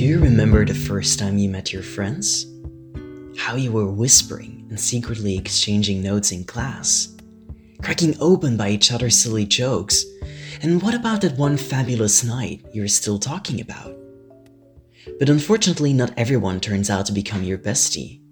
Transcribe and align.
Do 0.00 0.06
you 0.06 0.18
remember 0.18 0.64
the 0.64 0.72
first 0.72 1.18
time 1.18 1.36
you 1.36 1.50
met 1.50 1.74
your 1.74 1.82
friends? 1.82 2.46
How 3.36 3.56
you 3.56 3.70
were 3.70 3.92
whispering 3.92 4.64
and 4.70 4.80
secretly 4.80 5.36
exchanging 5.36 6.02
notes 6.02 6.32
in 6.32 6.44
class? 6.44 7.14
Cracking 7.82 8.16
open 8.18 8.56
by 8.56 8.70
each 8.70 8.92
other's 8.92 9.14
silly 9.14 9.44
jokes? 9.44 10.02
And 10.62 10.80
what 10.80 10.94
about 10.94 11.20
that 11.20 11.36
one 11.36 11.58
fabulous 11.58 12.24
night 12.24 12.64
you're 12.72 12.88
still 12.88 13.18
talking 13.18 13.60
about? 13.60 13.94
But 15.18 15.28
unfortunately, 15.28 15.92
not 15.92 16.14
everyone 16.16 16.60
turns 16.60 16.88
out 16.88 17.04
to 17.04 17.12
become 17.12 17.42
your 17.42 17.58
bestie. 17.58 18.22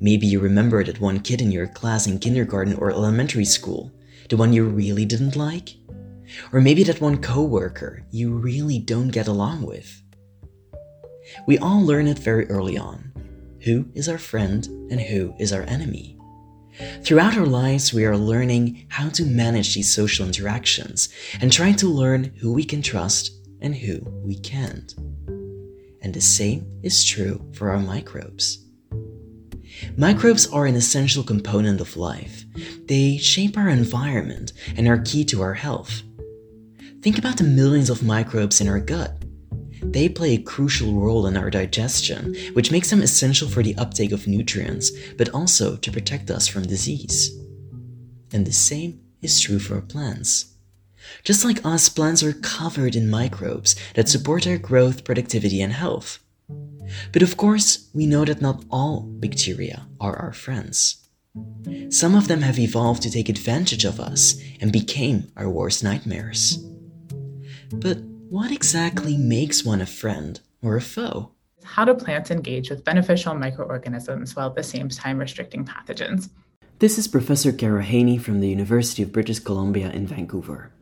Maybe 0.00 0.26
you 0.26 0.40
remember 0.40 0.82
that 0.82 0.98
one 0.98 1.20
kid 1.20 1.42
in 1.42 1.52
your 1.52 1.66
class 1.66 2.06
in 2.06 2.20
kindergarten 2.20 2.72
or 2.76 2.90
elementary 2.90 3.44
school, 3.44 3.92
the 4.30 4.38
one 4.38 4.54
you 4.54 4.64
really 4.64 5.04
didn't 5.04 5.36
like? 5.36 5.74
Or 6.54 6.62
maybe 6.62 6.82
that 6.84 7.02
one 7.02 7.20
coworker 7.20 8.06
you 8.10 8.32
really 8.32 8.78
don't 8.78 9.08
get 9.08 9.28
along 9.28 9.66
with. 9.66 10.01
We 11.46 11.58
all 11.58 11.84
learn 11.84 12.06
it 12.06 12.18
very 12.18 12.48
early 12.48 12.78
on 12.78 13.12
who 13.64 13.86
is 13.94 14.08
our 14.08 14.18
friend 14.18 14.66
and 14.90 15.00
who 15.00 15.34
is 15.38 15.52
our 15.52 15.62
enemy. 15.62 16.18
Throughout 17.02 17.36
our 17.36 17.46
lives, 17.46 17.92
we 17.92 18.04
are 18.04 18.16
learning 18.16 18.86
how 18.88 19.08
to 19.10 19.24
manage 19.24 19.74
these 19.74 19.92
social 19.92 20.26
interactions 20.26 21.10
and 21.40 21.52
trying 21.52 21.76
to 21.76 21.88
learn 21.88 22.32
who 22.40 22.52
we 22.52 22.64
can 22.64 22.82
trust 22.82 23.30
and 23.60 23.74
who 23.74 24.00
we 24.24 24.38
can't. 24.38 24.94
And 26.00 26.12
the 26.12 26.20
same 26.20 26.66
is 26.82 27.04
true 27.04 27.44
for 27.52 27.70
our 27.70 27.78
microbes. 27.78 28.64
Microbes 29.96 30.46
are 30.48 30.66
an 30.66 30.74
essential 30.74 31.22
component 31.22 31.80
of 31.80 31.96
life. 31.96 32.44
They 32.86 33.18
shape 33.18 33.56
our 33.56 33.68
environment 33.68 34.52
and 34.76 34.88
are 34.88 34.98
key 34.98 35.24
to 35.26 35.42
our 35.42 35.54
health. 35.54 36.02
Think 37.02 37.18
about 37.18 37.36
the 37.36 37.44
millions 37.44 37.90
of 37.90 38.02
microbes 38.02 38.60
in 38.60 38.68
our 38.68 38.80
gut 38.80 39.21
they 39.82 40.08
play 40.08 40.34
a 40.34 40.42
crucial 40.42 40.94
role 40.94 41.26
in 41.26 41.36
our 41.36 41.50
digestion, 41.50 42.34
which 42.52 42.70
makes 42.70 42.90
them 42.90 43.02
essential 43.02 43.48
for 43.48 43.62
the 43.62 43.76
uptake 43.76 44.12
of 44.12 44.26
nutrients, 44.26 44.90
but 45.18 45.28
also 45.30 45.76
to 45.76 45.92
protect 45.92 46.30
us 46.30 46.46
from 46.46 46.62
disease. 46.62 47.36
And 48.32 48.46
the 48.46 48.52
same 48.52 49.00
is 49.20 49.40
true 49.40 49.58
for 49.58 49.80
plants. 49.80 50.54
Just 51.24 51.44
like 51.44 51.64
us, 51.64 51.88
plants 51.88 52.22
are 52.22 52.32
covered 52.32 52.94
in 52.94 53.10
microbes 53.10 53.74
that 53.94 54.08
support 54.08 54.46
our 54.46 54.58
growth, 54.58 55.04
productivity, 55.04 55.60
and 55.60 55.72
health. 55.72 56.18
But 57.12 57.22
of 57.22 57.36
course, 57.36 57.88
we 57.92 58.06
know 58.06 58.24
that 58.24 58.42
not 58.42 58.64
all 58.70 59.00
bacteria 59.00 59.86
are 60.00 60.16
our 60.16 60.32
friends. 60.32 61.08
Some 61.88 62.14
of 62.14 62.28
them 62.28 62.42
have 62.42 62.58
evolved 62.58 63.02
to 63.02 63.10
take 63.10 63.28
advantage 63.28 63.84
of 63.84 63.98
us 63.98 64.40
and 64.60 64.70
became 64.70 65.32
our 65.36 65.48
worst 65.48 65.82
nightmares. 65.82 66.58
But 67.72 67.98
what 68.32 68.50
exactly 68.50 69.14
makes 69.14 69.62
one 69.62 69.82
a 69.82 69.84
friend 69.84 70.40
or 70.62 70.74
a 70.74 70.80
foe? 70.80 71.30
How 71.64 71.84
do 71.84 71.92
plants 71.92 72.30
engage 72.30 72.70
with 72.70 72.82
beneficial 72.82 73.34
microorganisms 73.34 74.34
while 74.34 74.46
at 74.46 74.54
the 74.54 74.62
same 74.62 74.88
time 74.88 75.18
restricting 75.18 75.66
pathogens? 75.66 76.30
This 76.78 76.96
is 76.96 77.08
Professor 77.08 77.52
Cara 77.52 77.82
Haney 77.82 78.16
from 78.16 78.40
the 78.40 78.48
University 78.48 79.02
of 79.02 79.12
British 79.12 79.40
Columbia 79.40 79.90
in 79.90 80.06
Vancouver. 80.06 80.72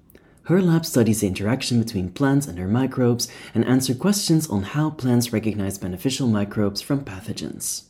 Her 0.45 0.63
lab 0.63 0.87
studies 0.87 1.23
the 1.23 1.27
interaction 1.27 1.83
between 1.83 2.13
plants 2.13 2.47
and 2.47 2.57
their 2.57 2.69
microbes 2.69 3.27
and 3.53 3.65
answer 3.65 3.97
questions 3.97 4.49
on 4.49 4.63
how 4.63 4.91
plants 4.91 5.33
recognize 5.33 5.77
beneficial 5.77 6.29
microbes 6.29 6.81
from 6.81 7.05
pathogens. 7.05 7.90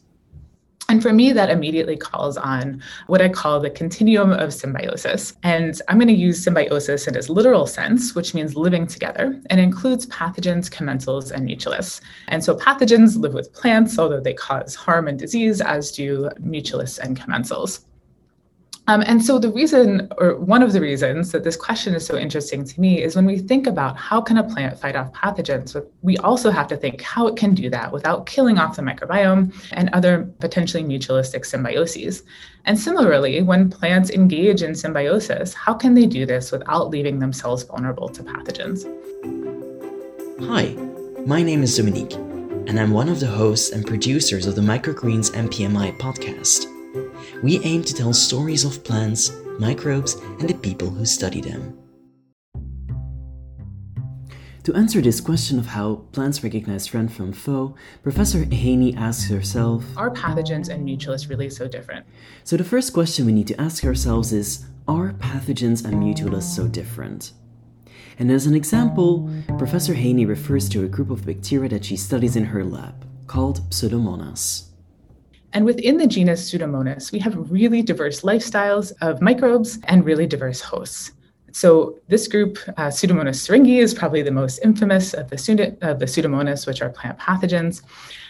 And 0.91 1.01
for 1.01 1.13
me, 1.13 1.31
that 1.31 1.51
immediately 1.51 1.97
calls 1.97 2.37
on 2.37 2.83
what 3.07 3.23
I 3.23 3.29
call 3.29 3.61
the 3.61 3.71
continuum 3.71 4.33
of 4.33 4.53
symbiosis. 4.53 5.35
And 5.45 5.81
I'm 5.87 5.99
going 5.99 6.09
to 6.09 6.13
use 6.13 6.43
symbiosis 6.43 7.07
in 7.07 7.15
its 7.15 7.29
literal 7.29 7.69
sense, 7.69 8.17
which 8.17 8.35
means 8.35 8.57
living 8.57 8.89
together, 8.89 9.41
and 9.51 9.61
includes 9.61 10.07
pathogens, 10.07 10.69
commensals, 10.69 11.31
and 11.31 11.49
mutualists. 11.49 12.01
And 12.27 12.43
so 12.43 12.57
pathogens 12.57 13.17
live 13.17 13.35
with 13.35 13.53
plants, 13.53 14.01
although 14.01 14.19
they 14.19 14.35
cause 14.35 14.75
harm 14.75 15.07
and 15.07 15.17
disease, 15.17 15.61
as 15.61 15.93
do 15.93 16.29
mutualists 16.41 16.99
and 16.99 17.17
commensals. 17.17 17.85
Um, 18.91 19.05
and 19.07 19.25
so 19.25 19.39
the 19.39 19.53
reason, 19.53 20.09
or 20.19 20.35
one 20.35 20.65
of 20.65 20.73
the 20.73 20.81
reasons 20.81 21.31
that 21.31 21.45
this 21.45 21.57
question 21.57 21.95
is 21.95 22.05
so 22.05 22.17
interesting 22.19 22.65
to 22.65 22.81
me 22.81 23.01
is 23.01 23.15
when 23.15 23.25
we 23.25 23.39
think 23.39 23.69
about 23.69 23.97
how 23.97 24.21
can 24.21 24.37
a 24.37 24.43
plant 24.43 24.81
fight 24.81 24.97
off 24.97 25.13
pathogens, 25.13 25.81
we 26.03 26.17
also 26.17 26.51
have 26.51 26.67
to 26.67 26.77
think 26.77 27.01
how 27.01 27.29
it 27.29 27.37
can 27.37 27.55
do 27.55 27.71
that 27.71 27.93
without 27.93 28.27
killing 28.27 28.59
off 28.59 28.75
the 28.75 28.83
microbiome 28.83 29.55
and 29.71 29.91
other 29.93 30.25
potentially 30.41 30.83
mutualistic 30.83 31.43
symbioses. 31.43 32.25
And 32.65 32.77
similarly, 32.77 33.41
when 33.43 33.71
plants 33.71 34.11
engage 34.11 34.61
in 34.61 34.75
symbiosis, 34.75 35.55
how 35.55 35.75
can 35.75 35.95
they 35.95 36.07
do 36.07 36.27
this 36.27 36.51
without 36.51 36.91
leaving 36.91 37.21
themselves 37.21 37.63
vulnerable 37.63 38.09
to 38.09 38.25
pathogens? 38.25 38.87
Hi, 40.49 40.75
my 41.27 41.45
name 41.45 41.63
is 41.63 41.77
Dominique, 41.77 42.15
and 42.67 42.81
I'm 42.81 42.91
one 42.91 43.09
of 43.09 43.21
the 43.21 43.29
hosts 43.29 43.71
and 43.71 43.87
producers 43.87 44.47
of 44.47 44.57
the 44.57 44.63
Microgreens 44.63 45.31
MPMI 45.31 45.97
podcast 45.99 46.67
we 47.43 47.61
aim 47.65 47.83
to 47.85 47.95
tell 47.95 48.13
stories 48.13 48.65
of 48.65 48.85
plants, 48.85 49.33
microbes, 49.59 50.15
and 50.15 50.49
the 50.49 50.55
people 50.55 50.91
who 50.91 51.07
study 51.07 51.41
them. 51.41 51.77
To 54.65 54.75
answer 54.75 55.01
this 55.01 55.23
question 55.23 55.59
of 55.59 55.67
how 55.67 56.05
plants 56.13 56.45
recognize 56.45 56.87
friend 56.87 57.11
from 57.11 57.33
foe, 57.33 57.75
Professor 58.03 58.45
Haney 58.45 58.95
asks 58.95 59.31
herself 59.31 59.85
Are 59.97 60.11
pathogens 60.11 60.69
and 60.69 60.87
mutualists 60.87 61.31
really 61.31 61.49
so 61.49 61.67
different? 61.67 62.05
So, 62.45 62.59
the 62.59 62.65
first 62.65 62.93
question 62.93 63.25
we 63.25 63.33
need 63.33 63.49
to 63.49 63.61
ask 63.61 63.85
ourselves 63.85 64.35
is 64.35 64.67
Are 64.87 65.15
pathogens 65.15 65.85
and 65.85 65.95
mutualists 65.95 66.55
so 66.55 66.69
different? 66.69 67.33
And 68.19 68.31
as 68.31 68.45
an 68.45 68.55
example, 68.55 69.31
Professor 69.57 69.95
Haney 69.95 70.27
refers 70.27 70.69
to 70.69 70.85
a 70.85 70.89
group 70.89 71.09
of 71.09 71.25
bacteria 71.25 71.71
that 71.71 71.87
she 71.87 71.97
studies 71.97 72.37
in 72.37 72.45
her 72.45 72.63
lab, 72.63 73.07
called 73.27 73.69
Pseudomonas. 73.71 74.70
And 75.53 75.65
within 75.65 75.97
the 75.97 76.07
genus 76.07 76.51
Pseudomonas, 76.51 77.13
we 77.13 77.19
have 77.19 77.51
really 77.51 77.83
diverse 77.83 78.21
lifestyles 78.21 78.93
of 79.01 79.21
microbes 79.21 79.79
and 79.85 80.05
really 80.05 80.27
diverse 80.27 80.61
hosts. 80.61 81.13
So 81.53 81.99
this 82.09 82.29
group, 82.29 82.59
uh, 82.77 82.89
Pseudomonas 82.89 83.37
syringae, 83.37 83.79
is 83.79 83.93
probably 83.93 84.23
the 84.23 84.31
most 84.31 84.59
infamous 84.59 85.15
of 85.15 85.29
the, 85.31 85.77
of 85.83 85.99
the 85.99 86.07
Pseudomonas, 86.07 86.67
which 86.67 86.81
are 86.81 86.91
plant 86.91 87.19
pathogens. 87.19 87.83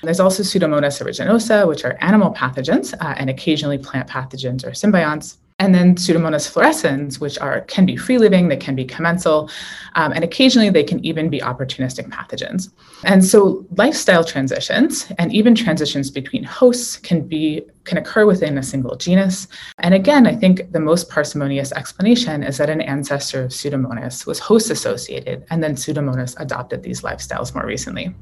There's 0.02 0.20
also 0.20 0.42
Pseudomonas 0.42 1.02
aeruginosa, 1.02 1.68
which 1.68 1.84
are 1.84 1.98
animal 2.00 2.32
pathogens, 2.32 2.94
uh, 2.94 3.14
and 3.18 3.28
occasionally 3.28 3.76
plant 3.76 4.08
pathogens 4.08 4.64
or 4.64 4.70
symbionts 4.70 5.36
and 5.60 5.74
then 5.74 5.94
Pseudomonas 5.94 6.50
fluorescens, 6.50 7.20
which 7.20 7.38
are 7.38 7.60
can 7.74 7.84
be 7.84 7.94
free 7.94 8.16
living, 8.16 8.48
they 8.48 8.56
can 8.56 8.74
be 8.74 8.84
commensal, 8.84 9.50
um, 9.94 10.10
and 10.12 10.24
occasionally 10.24 10.70
they 10.70 10.82
can 10.82 11.04
even 11.04 11.28
be 11.28 11.38
opportunistic 11.40 12.08
pathogens. 12.08 12.70
And 13.04 13.22
so 13.24 13.66
lifestyle 13.76 14.24
transitions 14.24 15.06
and 15.18 15.32
even 15.32 15.54
transitions 15.54 16.10
between 16.10 16.44
hosts 16.44 16.96
can 16.96 17.20
be 17.28 17.62
can 17.84 17.98
occur 17.98 18.24
within 18.24 18.56
a 18.56 18.62
single 18.62 18.96
genus. 18.96 19.48
And 19.78 19.92
again, 19.94 20.26
I 20.26 20.34
think 20.34 20.72
the 20.72 20.80
most 20.80 21.10
parsimonious 21.10 21.72
explanation 21.72 22.42
is 22.42 22.56
that 22.56 22.70
an 22.70 22.80
ancestor 22.80 23.44
of 23.44 23.50
Pseudomonas 23.50 24.26
was 24.26 24.38
host 24.38 24.70
associated, 24.70 25.44
and 25.50 25.62
then 25.62 25.74
Pseudomonas 25.74 26.40
adopted 26.40 26.82
these 26.82 27.02
lifestyles 27.02 27.54
more 27.54 27.66
recently. 27.66 28.14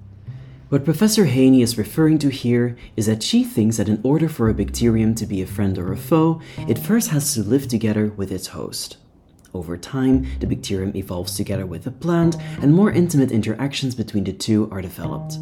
What 0.68 0.84
Professor 0.84 1.24
Haney 1.24 1.62
is 1.62 1.78
referring 1.78 2.18
to 2.18 2.28
here 2.28 2.76
is 2.94 3.06
that 3.06 3.22
she 3.22 3.42
thinks 3.42 3.78
that 3.78 3.88
in 3.88 4.02
order 4.02 4.28
for 4.28 4.50
a 4.50 4.54
bacterium 4.54 5.14
to 5.14 5.24
be 5.24 5.40
a 5.40 5.46
friend 5.46 5.78
or 5.78 5.92
a 5.92 5.96
foe, 5.96 6.42
it 6.68 6.78
first 6.78 7.08
has 7.08 7.32
to 7.32 7.42
live 7.42 7.68
together 7.68 8.08
with 8.08 8.30
its 8.30 8.48
host. 8.48 8.98
Over 9.54 9.78
time, 9.78 10.26
the 10.40 10.46
bacterium 10.46 10.94
evolves 10.94 11.34
together 11.34 11.64
with 11.64 11.84
the 11.84 11.90
plant, 11.90 12.36
and 12.60 12.74
more 12.74 12.92
intimate 12.92 13.32
interactions 13.32 13.94
between 13.94 14.24
the 14.24 14.32
two 14.34 14.68
are 14.70 14.82
developed. 14.82 15.38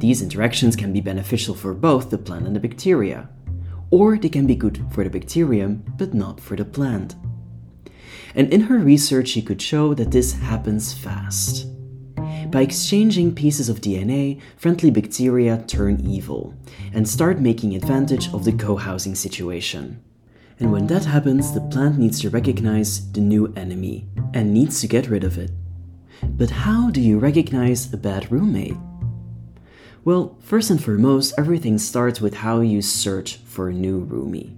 These 0.00 0.20
interactions 0.20 0.74
can 0.74 0.92
be 0.92 1.00
beneficial 1.00 1.54
for 1.54 1.72
both 1.72 2.10
the 2.10 2.18
plant 2.18 2.48
and 2.48 2.56
the 2.56 2.60
bacteria, 2.60 3.28
or 3.92 4.18
they 4.18 4.28
can 4.28 4.48
be 4.48 4.56
good 4.56 4.84
for 4.90 5.04
the 5.04 5.10
bacterium 5.10 5.84
but 5.96 6.12
not 6.12 6.40
for 6.40 6.56
the 6.56 6.64
plant. 6.64 7.14
And 8.34 8.52
in 8.52 8.62
her 8.62 8.78
research, 8.78 9.28
she 9.28 9.42
could 9.42 9.62
show 9.62 9.94
that 9.94 10.10
this 10.10 10.32
happens 10.32 10.92
fast. 10.92 11.68
By 12.50 12.62
exchanging 12.62 13.36
pieces 13.36 13.68
of 13.68 13.80
DNA, 13.80 14.40
friendly 14.56 14.90
bacteria 14.90 15.62
turn 15.68 16.00
evil 16.00 16.52
and 16.92 17.08
start 17.08 17.38
making 17.38 17.76
advantage 17.76 18.26
of 18.34 18.44
the 18.44 18.50
co 18.50 18.74
housing 18.74 19.14
situation. 19.14 20.02
And 20.58 20.72
when 20.72 20.88
that 20.88 21.04
happens, 21.04 21.52
the 21.52 21.60
plant 21.60 21.96
needs 21.96 22.20
to 22.22 22.30
recognize 22.30 23.12
the 23.12 23.20
new 23.20 23.52
enemy 23.54 24.08
and 24.34 24.52
needs 24.52 24.80
to 24.80 24.88
get 24.88 25.08
rid 25.08 25.22
of 25.22 25.38
it. 25.38 25.52
But 26.24 26.50
how 26.50 26.90
do 26.90 27.00
you 27.00 27.20
recognize 27.20 27.94
a 27.94 27.96
bad 27.96 28.32
roommate? 28.32 28.76
Well, 30.04 30.36
first 30.40 30.70
and 30.70 30.82
foremost, 30.82 31.34
everything 31.38 31.78
starts 31.78 32.20
with 32.20 32.34
how 32.34 32.62
you 32.62 32.82
search 32.82 33.36
for 33.36 33.68
a 33.68 33.72
new 33.72 34.04
roomie. 34.04 34.56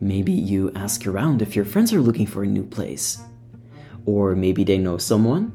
Maybe 0.00 0.32
you 0.32 0.72
ask 0.74 1.06
around 1.06 1.42
if 1.42 1.54
your 1.54 1.64
friends 1.64 1.92
are 1.92 2.00
looking 2.00 2.26
for 2.26 2.42
a 2.42 2.46
new 2.48 2.64
place. 2.64 3.22
Or 4.04 4.34
maybe 4.34 4.64
they 4.64 4.78
know 4.78 4.98
someone 4.98 5.52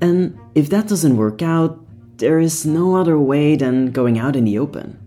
and 0.00 0.38
if 0.54 0.68
that 0.70 0.88
doesn't 0.88 1.16
work 1.16 1.42
out, 1.42 1.80
there 2.18 2.38
is 2.38 2.64
no 2.64 2.96
other 2.96 3.18
way 3.18 3.56
than 3.56 3.90
going 3.90 4.18
out 4.18 4.36
in 4.36 4.44
the 4.44 4.58
open. 4.58 4.98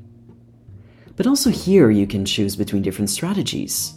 But 1.16 1.28
also 1.28 1.50
here 1.50 1.90
you 1.90 2.06
can 2.06 2.26
choose 2.26 2.56
between 2.56 2.84
different 2.84 3.10
strategies. 3.10 3.96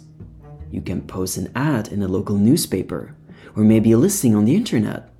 You 0.71 0.81
can 0.81 1.01
post 1.01 1.37
an 1.37 1.51
ad 1.55 1.89
in 1.89 2.01
a 2.01 2.07
local 2.07 2.37
newspaper, 2.37 3.15
or 3.55 3.63
maybe 3.63 3.91
a 3.91 3.97
listing 3.97 4.33
on 4.35 4.45
the 4.45 4.55
internet. 4.55 5.11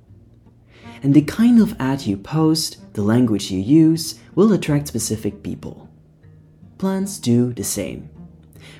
and 1.02 1.14
the 1.14 1.22
kind 1.22 1.60
of 1.60 1.74
ad 1.80 2.02
you 2.02 2.16
post, 2.16 2.78
the 2.94 3.02
language 3.02 3.50
you 3.50 3.58
use, 3.58 4.20
will 4.34 4.52
attract 4.52 4.86
specific 4.86 5.42
people. 5.42 5.88
Plants 6.78 7.18
do 7.18 7.52
the 7.52 7.64
same. 7.64 8.08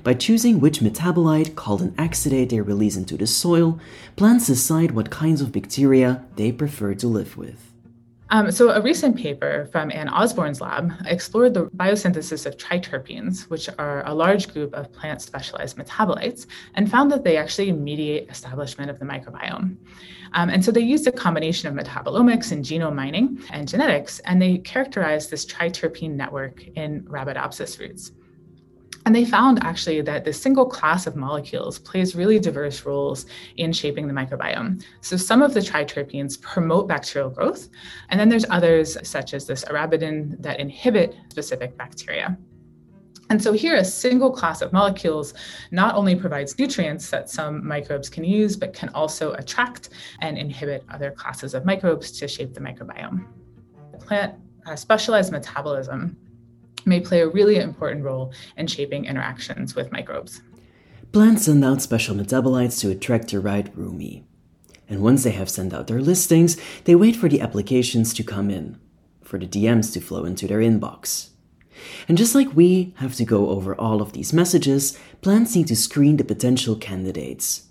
By 0.02 0.14
choosing 0.14 0.60
which 0.60 0.80
metabolite, 0.80 1.54
called 1.54 1.82
an 1.82 1.92
exudate, 1.92 2.50
they 2.50 2.60
release 2.60 2.96
into 2.96 3.16
the 3.16 3.26
soil, 3.26 3.78
plants 4.16 4.46
decide 4.46 4.92
what 4.92 5.10
kinds 5.10 5.40
of 5.40 5.52
bacteria 5.52 6.24
they 6.36 6.52
prefer 6.52 6.94
to 6.94 7.06
live 7.06 7.36
with. 7.36 7.72
Um, 8.32 8.50
so, 8.50 8.70
a 8.70 8.80
recent 8.80 9.18
paper 9.18 9.68
from 9.72 9.92
Anne 9.92 10.08
Osbourn's 10.08 10.62
lab 10.62 10.90
explored 11.04 11.52
the 11.52 11.66
biosynthesis 11.66 12.46
of 12.46 12.56
triterpenes, 12.56 13.42
which 13.50 13.68
are 13.78 14.02
a 14.06 14.14
large 14.14 14.50
group 14.54 14.72
of 14.72 14.90
plant 14.90 15.20
specialized 15.20 15.76
metabolites, 15.76 16.46
and 16.74 16.90
found 16.90 17.12
that 17.12 17.24
they 17.24 17.36
actually 17.36 17.70
mediate 17.72 18.30
establishment 18.30 18.90
of 18.90 18.98
the 18.98 19.04
microbiome. 19.04 19.76
Um, 20.32 20.48
and 20.48 20.64
so, 20.64 20.72
they 20.72 20.80
used 20.80 21.06
a 21.06 21.12
combination 21.12 21.68
of 21.68 21.74
metabolomics 21.84 22.52
and 22.52 22.64
genome 22.64 22.94
mining 22.94 23.38
and 23.50 23.68
genetics, 23.68 24.18
and 24.20 24.40
they 24.40 24.56
characterized 24.56 25.30
this 25.30 25.44
triterpene 25.44 26.14
network 26.14 26.66
in 26.68 27.02
Arabidopsis 27.02 27.78
roots. 27.78 28.12
And 29.04 29.14
they 29.14 29.24
found 29.24 29.62
actually 29.64 30.00
that 30.02 30.24
this 30.24 30.40
single 30.40 30.66
class 30.66 31.06
of 31.06 31.16
molecules 31.16 31.78
plays 31.78 32.14
really 32.14 32.38
diverse 32.38 32.86
roles 32.86 33.26
in 33.56 33.72
shaping 33.72 34.06
the 34.06 34.14
microbiome. 34.14 34.84
So 35.00 35.16
some 35.16 35.42
of 35.42 35.54
the 35.54 35.60
triterpenes 35.60 36.40
promote 36.40 36.86
bacterial 36.86 37.30
growth, 37.30 37.68
and 38.10 38.20
then 38.20 38.28
there's 38.28 38.46
others 38.48 38.96
such 39.02 39.34
as 39.34 39.46
this 39.46 39.64
arabidin 39.64 40.40
that 40.40 40.60
inhibit 40.60 41.16
specific 41.30 41.76
bacteria. 41.76 42.38
And 43.30 43.42
so 43.42 43.54
here, 43.54 43.76
a 43.76 43.84
single 43.84 44.30
class 44.30 44.60
of 44.60 44.74
molecules 44.74 45.32
not 45.70 45.94
only 45.94 46.14
provides 46.14 46.58
nutrients 46.58 47.08
that 47.10 47.30
some 47.30 47.66
microbes 47.66 48.10
can 48.10 48.24
use, 48.24 48.56
but 48.56 48.74
can 48.74 48.90
also 48.90 49.32
attract 49.32 49.88
and 50.20 50.36
inhibit 50.36 50.84
other 50.90 51.10
classes 51.10 51.54
of 51.54 51.64
microbes 51.64 52.12
to 52.12 52.28
shape 52.28 52.52
the 52.52 52.60
microbiome. 52.60 53.26
The 53.92 53.98
Plant 53.98 54.34
uh, 54.66 54.76
specialized 54.76 55.32
metabolism 55.32 56.16
may 56.86 57.00
play 57.00 57.20
a 57.20 57.28
really 57.28 57.56
important 57.56 58.04
role 58.04 58.32
in 58.56 58.66
shaping 58.66 59.04
interactions 59.04 59.74
with 59.74 59.92
microbes. 59.92 60.42
Plants 61.12 61.44
send 61.44 61.64
out 61.64 61.82
special 61.82 62.16
metabolites 62.16 62.80
to 62.80 62.90
attract 62.90 63.30
the 63.30 63.40
right 63.40 63.74
roomie. 63.76 64.24
And 64.88 65.02
once 65.02 65.24
they 65.24 65.30
have 65.30 65.50
sent 65.50 65.72
out 65.72 65.86
their 65.86 66.00
listings, 66.00 66.56
they 66.84 66.94
wait 66.94 67.16
for 67.16 67.28
the 67.28 67.40
applications 67.40 68.14
to 68.14 68.22
come 68.22 68.50
in, 68.50 68.78
for 69.22 69.38
the 69.38 69.46
DMs 69.46 69.92
to 69.92 70.00
flow 70.00 70.24
into 70.24 70.46
their 70.46 70.60
inbox. 70.60 71.30
And 72.08 72.18
just 72.18 72.34
like 72.34 72.54
we 72.54 72.94
have 72.96 73.14
to 73.16 73.24
go 73.24 73.50
over 73.50 73.74
all 73.74 74.02
of 74.02 74.12
these 74.12 74.32
messages, 74.32 74.98
plants 75.20 75.54
need 75.54 75.68
to 75.68 75.76
screen 75.76 76.16
the 76.16 76.24
potential 76.24 76.76
candidates. 76.76 77.68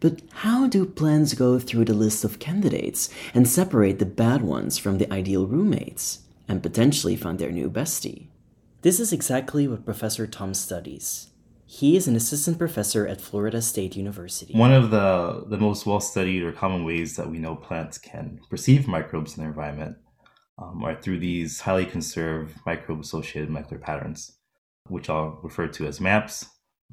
But 0.00 0.20
how 0.32 0.66
do 0.66 0.84
plants 0.84 1.34
go 1.34 1.58
through 1.58 1.84
the 1.84 1.94
list 1.94 2.24
of 2.24 2.38
candidates 2.38 3.08
and 3.34 3.46
separate 3.46 3.98
the 3.98 4.06
bad 4.06 4.42
ones 4.42 4.76
from 4.76 4.98
the 4.98 5.10
ideal 5.12 5.46
roommates, 5.46 6.20
and 6.48 6.62
potentially 6.62 7.16
find 7.16 7.38
their 7.38 7.52
new 7.52 7.70
bestie? 7.70 8.26
This 8.82 8.98
is 8.98 9.12
exactly 9.12 9.68
what 9.68 9.84
Professor 9.84 10.26
Thoms 10.26 10.58
studies. 10.58 11.30
He 11.66 11.96
is 11.96 12.08
an 12.08 12.16
assistant 12.16 12.58
professor 12.58 13.06
at 13.06 13.20
Florida 13.20 13.62
State 13.62 13.94
University. 13.94 14.54
One 14.54 14.72
of 14.72 14.90
the, 14.90 15.44
the 15.46 15.56
most 15.56 15.86
well 15.86 16.00
studied 16.00 16.42
or 16.42 16.50
common 16.50 16.84
ways 16.84 17.14
that 17.14 17.30
we 17.30 17.38
know 17.38 17.54
plants 17.54 17.96
can 17.96 18.40
perceive 18.50 18.88
microbes 18.88 19.36
in 19.36 19.42
their 19.44 19.50
environment 19.50 19.98
um, 20.58 20.82
are 20.82 21.00
through 21.00 21.20
these 21.20 21.60
highly 21.60 21.86
conserved 21.86 22.56
microbe 22.66 22.98
associated 22.98 23.50
molecular 23.50 23.80
patterns, 23.80 24.32
which 24.88 25.08
I'll 25.08 25.38
refer 25.44 25.68
to 25.68 25.86
as 25.86 26.00
MAMPs, 26.00 26.46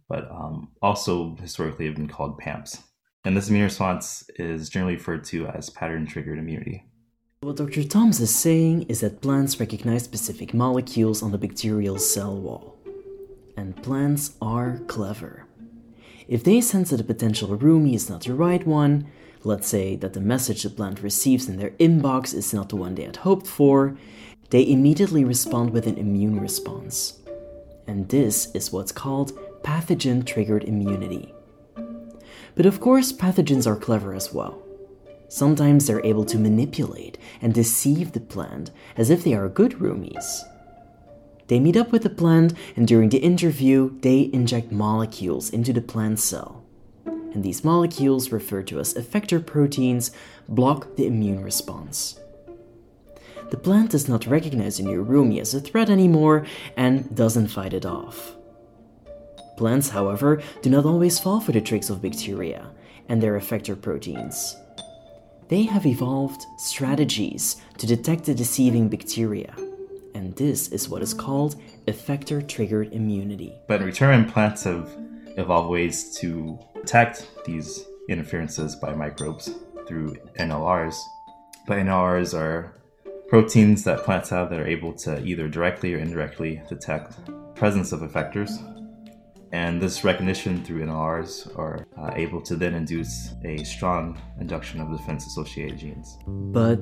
but 0.07 0.29
um, 0.29 0.69
also 0.83 1.35
historically 1.41 1.87
have 1.87 1.95
been 1.95 2.07
called 2.07 2.37
PAMPs. 2.37 2.83
And 3.25 3.35
this 3.35 3.49
immune 3.49 3.63
response 3.63 4.29
is 4.35 4.69
generally 4.69 4.93
referred 4.93 5.23
to 5.25 5.47
as 5.47 5.71
pattern 5.71 6.05
triggered 6.05 6.37
immunity. 6.37 6.85
What 7.41 7.55
Dr. 7.55 7.85
Thoms 7.85 8.19
is 8.19 8.35
saying 8.35 8.87
is 8.89 8.99
that 8.99 9.21
plants 9.21 9.61
recognize 9.61 10.03
specific 10.03 10.53
molecules 10.53 11.23
on 11.23 11.31
the 11.31 11.37
bacterial 11.37 11.97
cell 11.97 12.35
wall. 12.35 12.77
And 13.55 13.81
plants 13.81 14.33
are 14.41 14.81
clever. 14.87 15.45
If 16.27 16.43
they 16.43 16.59
sense 16.59 16.89
that 16.89 16.99
a 16.99 17.05
potential 17.05 17.57
roomie 17.57 17.95
is 17.95 18.09
not 18.09 18.25
the 18.25 18.33
right 18.33 18.67
one, 18.67 19.07
let's 19.45 19.69
say 19.69 19.95
that 19.95 20.11
the 20.11 20.19
message 20.19 20.63
the 20.63 20.69
plant 20.69 21.01
receives 21.01 21.47
in 21.47 21.55
their 21.55 21.69
inbox 21.79 22.33
is 22.33 22.53
not 22.53 22.67
the 22.67 22.75
one 22.75 22.95
they 22.95 23.03
had 23.03 23.15
hoped 23.15 23.47
for, 23.47 23.95
they 24.49 24.69
immediately 24.69 25.23
respond 25.23 25.69
with 25.69 25.87
an 25.87 25.97
immune 25.97 26.41
response. 26.41 27.19
And 27.87 28.09
this 28.09 28.53
is 28.53 28.73
what's 28.73 28.91
called 28.91 29.31
pathogen 29.63 30.25
triggered 30.25 30.65
immunity. 30.65 31.33
But 32.55 32.65
of 32.65 32.81
course, 32.81 33.13
pathogens 33.13 33.65
are 33.65 33.77
clever 33.77 34.13
as 34.13 34.33
well. 34.33 34.61
Sometimes 35.29 35.85
they're 35.85 36.03
able 36.03 36.25
to 36.25 36.39
manipulate 36.39 37.19
and 37.39 37.53
deceive 37.53 38.11
the 38.11 38.19
plant 38.19 38.71
as 38.97 39.11
if 39.11 39.23
they 39.23 39.35
are 39.35 39.47
good 39.47 39.73
roomies. 39.73 40.43
They 41.47 41.59
meet 41.59 41.77
up 41.77 41.91
with 41.91 42.03
the 42.03 42.09
plant, 42.09 42.53
and 42.75 42.87
during 42.87 43.09
the 43.09 43.19
interview, 43.19 43.99
they 44.01 44.29
inject 44.33 44.71
molecules 44.71 45.49
into 45.51 45.71
the 45.71 45.81
plant 45.81 46.19
cell. 46.19 46.63
And 47.05 47.43
these 47.43 47.63
molecules, 47.63 48.31
referred 48.31 48.67
to 48.67 48.79
as 48.79 48.95
effector 48.95 49.43
proteins, 49.43 50.11
block 50.47 50.95
the 50.95 51.05
immune 51.05 51.43
response. 51.43 52.19
The 53.51 53.57
plant 53.57 53.91
does 53.91 54.07
not 54.07 54.27
recognize 54.27 54.79
a 54.79 54.83
new 54.83 55.03
roomie 55.03 55.41
as 55.41 55.53
a 55.53 55.59
threat 55.59 55.89
anymore 55.89 56.45
and 56.75 57.15
doesn't 57.15 57.47
fight 57.47 57.73
it 57.73 57.85
off. 57.85 58.35
Plants, 59.57 59.89
however, 59.89 60.41
do 60.61 60.69
not 60.69 60.85
always 60.85 61.19
fall 61.19 61.39
for 61.39 61.51
the 61.51 61.61
tricks 61.61 61.89
of 61.89 62.01
bacteria 62.01 62.71
and 63.07 63.21
their 63.21 63.39
effector 63.39 63.79
proteins 63.79 64.55
they 65.49 65.63
have 65.63 65.85
evolved 65.87 66.45
strategies 66.57 67.57
to 67.79 67.87
detect 67.87 68.25
the 68.25 68.35
deceiving 68.35 68.87
bacteria. 68.87 69.53
And 70.13 70.35
this 70.35 70.69
is 70.69 70.87
what 70.87 71.01
is 71.01 71.13
called 71.13 71.55
effector 71.87 72.47
triggered 72.47 72.93
immunity. 72.93 73.55
But 73.67 73.81
in 73.81 73.87
return, 73.87 74.29
plants 74.29 74.63
have 74.63 74.95
evolved 75.37 75.69
ways 75.69 76.15
to 76.19 76.59
detect 76.75 77.27
these 77.45 77.83
interferences 78.07 78.75
by 78.75 78.93
microbes 78.93 79.51
through 79.87 80.15
NLRs. 80.39 80.95
But 81.65 81.79
NLRs 81.79 82.37
are 82.37 82.79
proteins 83.27 83.83
that 83.85 84.03
plants 84.03 84.29
have 84.29 84.51
that 84.51 84.59
are 84.59 84.67
able 84.67 84.93
to 84.93 85.23
either 85.23 85.47
directly 85.47 85.95
or 85.95 85.97
indirectly 85.97 86.61
detect 86.69 87.17
presence 87.55 87.91
of 87.91 88.01
effectors 88.01 88.51
and 89.51 89.81
this 89.81 90.03
recognition 90.03 90.63
through 90.63 90.85
NLRs 90.85 91.57
are 91.57 91.87
uh, 91.97 92.11
able 92.15 92.41
to 92.41 92.55
then 92.55 92.75
induce 92.75 93.33
a 93.43 93.63
strong 93.63 94.19
induction 94.39 94.79
of 94.79 94.91
defense 94.95 95.25
associated 95.25 95.79
genes. 95.79 96.17
But 96.27 96.79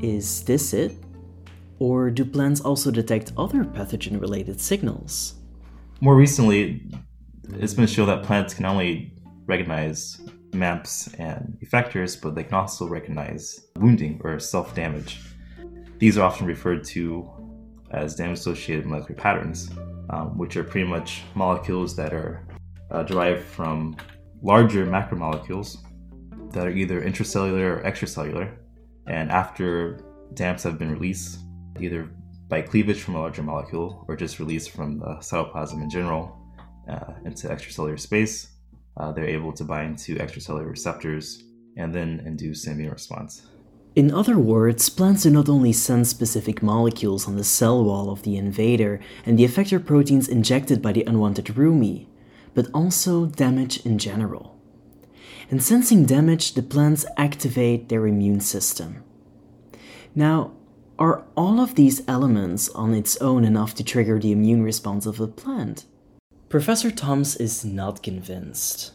is 0.00 0.42
this 0.44 0.72
it? 0.72 0.92
Or 1.78 2.10
do 2.10 2.24
plants 2.24 2.60
also 2.60 2.90
detect 2.90 3.32
other 3.36 3.64
pathogen 3.64 4.20
related 4.20 4.60
signals? 4.60 5.34
More 6.00 6.14
recently, 6.14 6.90
it's 7.54 7.74
been 7.74 7.86
shown 7.86 8.06
that 8.06 8.22
plants 8.22 8.54
can 8.54 8.64
only 8.66 9.12
recognize 9.46 10.20
MAMPs 10.52 11.14
and 11.18 11.58
effectors, 11.62 12.20
but 12.20 12.34
they 12.34 12.44
can 12.44 12.54
also 12.54 12.86
recognize 12.86 13.66
wounding 13.76 14.20
or 14.24 14.38
self 14.38 14.74
damage. 14.74 15.20
These 15.98 16.16
are 16.16 16.22
often 16.22 16.46
referred 16.46 16.84
to 16.84 17.28
as 17.90 18.14
damage 18.14 18.38
associated 18.38 18.86
molecular 18.86 19.20
patterns 19.20 19.70
um, 20.10 20.36
which 20.36 20.56
are 20.56 20.64
pretty 20.64 20.86
much 20.86 21.22
molecules 21.34 21.96
that 21.96 22.12
are 22.12 22.46
uh, 22.90 23.02
derived 23.02 23.44
from 23.44 23.96
larger 24.42 24.86
macromolecules 24.86 25.78
that 26.52 26.66
are 26.66 26.70
either 26.70 27.00
intracellular 27.00 27.78
or 27.78 27.82
extracellular. 27.82 28.56
And 29.06 29.30
after 29.30 30.00
DAMPs 30.34 30.62
have 30.64 30.78
been 30.78 30.90
released, 30.90 31.40
either 31.78 32.08
by 32.48 32.62
cleavage 32.62 33.00
from 33.00 33.14
a 33.14 33.20
larger 33.20 33.42
molecule 33.42 34.04
or 34.08 34.16
just 34.16 34.40
released 34.40 34.70
from 34.70 34.98
the 34.98 35.16
cytoplasm 35.20 35.80
in 35.82 35.88
general 35.88 36.36
uh, 36.88 37.12
into 37.24 37.48
extracellular 37.48 37.98
space, 37.98 38.48
uh, 38.96 39.12
they're 39.12 39.24
able 39.24 39.52
to 39.52 39.64
bind 39.64 39.96
to 39.98 40.16
extracellular 40.16 40.68
receptors 40.68 41.44
and 41.76 41.94
then 41.94 42.20
induce 42.26 42.66
immune 42.66 42.90
response. 42.90 43.46
In 43.96 44.12
other 44.12 44.38
words, 44.38 44.88
plants 44.88 45.24
do 45.24 45.30
not 45.30 45.48
only 45.48 45.72
send 45.72 46.06
specific 46.06 46.62
molecules 46.62 47.26
on 47.26 47.36
the 47.36 47.44
cell 47.44 47.82
wall 47.84 48.10
of 48.10 48.22
the 48.22 48.36
invader 48.36 49.00
and 49.26 49.36
the 49.36 49.44
effector 49.44 49.84
proteins 49.84 50.28
injected 50.28 50.80
by 50.80 50.92
the 50.92 51.04
unwanted 51.04 51.46
roomie, 51.46 52.06
but 52.54 52.68
also 52.72 53.26
damage 53.26 53.84
in 53.84 53.98
general. 53.98 54.56
In 55.48 55.58
sensing 55.58 56.04
damage, 56.04 56.54
the 56.54 56.62
plants 56.62 57.04
activate 57.16 57.88
their 57.88 58.06
immune 58.06 58.40
system. 58.40 59.02
Now, 60.14 60.52
are 60.96 61.24
all 61.36 61.60
of 61.60 61.74
these 61.74 62.06
elements 62.06 62.68
on 62.68 62.94
its 62.94 63.16
own 63.16 63.44
enough 63.44 63.74
to 63.74 63.84
trigger 63.84 64.20
the 64.20 64.30
immune 64.30 64.62
response 64.62 65.06
of 65.06 65.18
a 65.18 65.26
plant? 65.26 65.86
Professor 66.48 66.90
Thoms 66.90 67.36
is 67.36 67.64
not 67.64 68.02
convinced. 68.02 68.92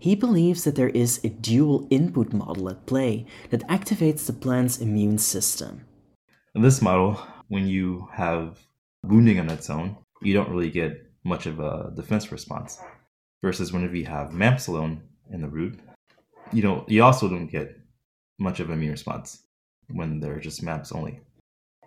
He 0.00 0.14
believes 0.14 0.64
that 0.64 0.76
there 0.76 0.88
is 0.88 1.20
a 1.22 1.28
dual 1.28 1.86
input 1.90 2.32
model 2.32 2.70
at 2.70 2.86
play 2.86 3.26
that 3.50 3.68
activates 3.68 4.24
the 4.24 4.32
plant's 4.32 4.78
immune 4.78 5.18
system. 5.18 5.84
In 6.54 6.62
this 6.62 6.80
model, 6.80 7.20
when 7.48 7.68
you 7.68 8.08
have 8.10 8.58
wounding 9.02 9.38
on 9.38 9.50
its 9.50 9.68
own, 9.68 9.98
you 10.22 10.32
don't 10.32 10.48
really 10.48 10.70
get 10.70 11.06
much 11.22 11.44
of 11.44 11.60
a 11.60 11.92
defense 11.94 12.32
response. 12.32 12.78
Versus 13.42 13.74
whenever 13.74 13.94
you 13.94 14.06
have 14.06 14.32
MAMPs 14.32 14.68
alone 14.68 15.02
in 15.30 15.42
the 15.42 15.48
root, 15.48 15.78
you 16.50 16.62
don't 16.62 16.88
you 16.88 17.02
also 17.02 17.28
don't 17.28 17.46
get 17.46 17.76
much 18.38 18.58
of 18.58 18.68
an 18.68 18.74
immune 18.74 18.92
response. 18.92 19.42
when 19.92 20.20
they're 20.20 20.40
just 20.40 20.62
MAMPs 20.62 20.92
only. 20.92 21.20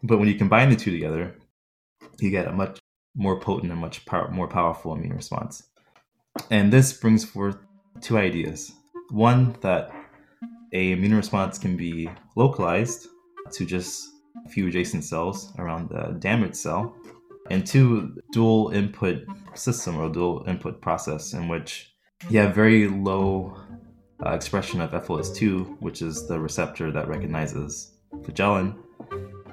But 0.03 0.19
when 0.19 0.27
you 0.27 0.35
combine 0.35 0.69
the 0.69 0.75
two 0.75 0.91
together, 0.91 1.35
you 2.19 2.29
get 2.29 2.47
a 2.47 2.51
much 2.51 2.79
more 3.15 3.39
potent 3.39 3.71
and 3.71 3.81
much 3.81 4.05
power, 4.05 4.29
more 4.29 4.47
powerful 4.47 4.93
immune 4.93 5.15
response. 5.15 5.63
And 6.51 6.71
this 6.71 6.93
brings 6.93 7.23
forth 7.23 7.57
two 8.01 8.17
ideas. 8.17 8.73
One, 9.09 9.55
that 9.61 9.91
a 10.73 10.91
immune 10.91 11.15
response 11.15 11.57
can 11.57 11.77
be 11.77 12.09
localized 12.35 13.07
to 13.51 13.65
just 13.65 14.09
a 14.45 14.49
few 14.49 14.67
adjacent 14.67 15.03
cells 15.03 15.53
around 15.57 15.89
the 15.89 16.17
damaged 16.19 16.55
cell, 16.55 16.95
and 17.49 17.65
two, 17.65 18.15
dual 18.31 18.69
input 18.69 19.23
system 19.53 19.97
or 19.97 20.09
dual 20.09 20.43
input 20.47 20.81
process 20.81 21.33
in 21.33 21.47
which 21.47 21.93
you 22.29 22.39
have 22.39 22.55
very 22.55 22.87
low 22.87 23.55
uh, 24.25 24.31
expression 24.31 24.79
of 24.81 24.91
FLS2, 24.91 25.81
which 25.81 26.01
is 26.01 26.27
the 26.27 26.39
receptor 26.39 26.91
that 26.91 27.07
recognizes 27.07 27.93
flagellin, 28.23 28.75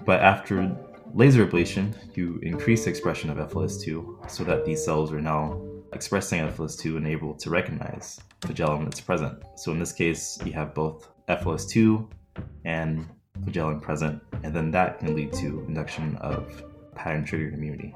but 0.07 0.21
after 0.21 0.77
laser 1.15 1.47
ablation, 1.47 1.95
you 2.17 2.39
increase 2.43 2.87
expression 2.87 3.31
of 3.31 3.51
FLS2 3.51 4.31
so 4.31 4.45
that 4.45 4.65
these 4.65 4.85
cells 4.85 5.13
are 5.13 5.21
now 5.21 5.61
expressing 5.93 6.41
FLS 6.41 6.79
2 6.79 6.97
and 6.97 7.07
able 7.07 7.35
to 7.35 7.51
recognize 7.51 8.21
flagellin 8.41 8.85
that's 8.85 9.01
present. 9.01 9.43
So 9.57 9.73
in 9.73 9.79
this 9.79 9.93
case, 9.93 10.39
you 10.45 10.53
have 10.53 10.75
both 10.75 11.09
FLS 11.29 11.69
2 11.69 12.09
and 12.65 13.07
flagellin 13.45 13.81
present, 13.81 14.23
and 14.43 14.55
then 14.55 14.71
that 14.71 14.99
can 14.99 15.15
lead 15.15 15.33
to 15.35 15.65
induction 15.67 16.17
of 16.17 16.63
pattern 16.95 17.25
triggered 17.25 17.55
immunity. 17.55 17.95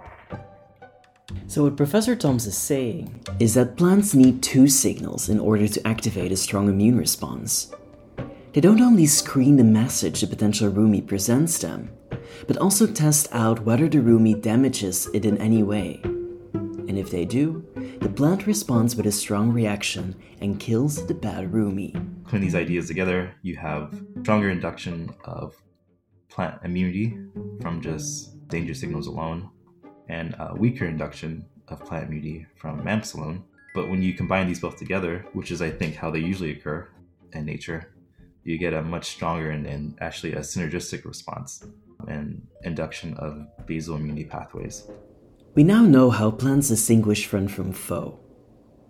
So, 1.46 1.64
what 1.64 1.76
Professor 1.76 2.14
Thoms 2.14 2.46
is 2.46 2.56
saying 2.56 3.24
is 3.40 3.54
that 3.54 3.76
plants 3.76 4.14
need 4.14 4.42
two 4.42 4.68
signals 4.68 5.28
in 5.28 5.40
order 5.40 5.66
to 5.66 5.86
activate 5.86 6.32
a 6.32 6.36
strong 6.36 6.68
immune 6.68 6.98
response. 6.98 7.72
They 8.52 8.60
don't 8.60 8.80
only 8.80 9.06
screen 9.06 9.56
the 9.56 9.64
message 9.64 10.20
the 10.20 10.26
potential 10.26 10.70
roomie 10.70 11.06
presents 11.06 11.58
them, 11.58 11.90
but 12.46 12.58
also 12.58 12.86
test 12.86 13.28
out 13.32 13.64
whether 13.64 13.88
the 13.88 13.98
roomie 13.98 14.40
damages 14.40 15.08
it 15.12 15.24
in 15.24 15.38
any 15.38 15.62
way. 15.62 16.00
And 16.04 16.98
if 16.98 17.10
they 17.10 17.24
do, 17.24 17.66
the 18.00 18.08
plant 18.08 18.46
responds 18.46 18.96
with 18.96 19.06
a 19.06 19.12
strong 19.12 19.52
reaction 19.52 20.14
and 20.40 20.60
kills 20.60 21.06
the 21.06 21.14
bad 21.14 21.52
roomie. 21.52 21.94
Putting 22.24 22.40
these 22.40 22.54
ideas 22.54 22.88
together, 22.88 23.34
you 23.42 23.56
have 23.56 24.02
stronger 24.22 24.50
induction 24.50 25.14
of 25.24 25.54
plant 26.28 26.60
immunity 26.64 27.16
from 27.60 27.80
just 27.80 28.46
danger 28.48 28.74
signals 28.74 29.06
alone, 29.06 29.50
and 30.08 30.34
a 30.38 30.54
weaker 30.54 30.86
induction 30.86 31.46
of 31.68 31.84
plant 31.84 32.08
immunity 32.08 32.46
from 32.56 32.82
MAMPs 32.84 33.14
alone. 33.14 33.44
But 33.74 33.88
when 33.88 34.02
you 34.02 34.14
combine 34.14 34.46
these 34.46 34.60
both 34.60 34.76
together, 34.76 35.26
which 35.32 35.50
is 35.50 35.62
I 35.62 35.70
think 35.70 35.94
how 35.94 36.10
they 36.10 36.20
usually 36.20 36.52
occur 36.52 36.88
in 37.32 37.44
nature, 37.44 37.94
you 38.44 38.58
get 38.58 38.74
a 38.74 38.82
much 38.82 39.06
stronger 39.06 39.50
and, 39.50 39.66
and 39.66 39.96
actually 40.00 40.34
a 40.34 40.40
synergistic 40.40 41.04
response 41.04 41.64
and 42.08 42.46
induction 42.62 43.14
of 43.14 43.46
basal 43.66 43.96
immunity 43.96 44.24
pathways. 44.24 44.88
We 45.54 45.62
now 45.62 45.82
know 45.82 46.10
how 46.10 46.32
plants 46.32 46.66
distinguish 46.66 47.26
friend 47.26 47.48
from 47.48 47.72
foe. 47.72 48.18